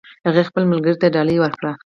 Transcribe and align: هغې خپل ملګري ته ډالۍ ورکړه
هغې 0.27 0.43
خپل 0.49 0.63
ملګري 0.71 0.95
ته 1.01 1.07
ډالۍ 1.15 1.37
ورکړه 1.39 1.71